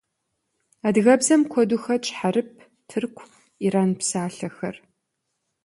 Адыгэбзэм 0.87 1.41
куэду 1.51 1.79
хэтщ 1.83 2.07
хьэрып, 2.17 2.49
тырку, 2.89 3.23
иран 3.65 3.91
псалъэхэр. 3.99 4.75